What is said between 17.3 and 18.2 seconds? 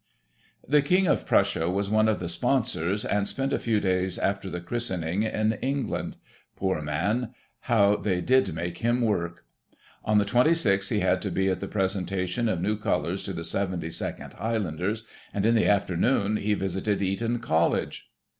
College.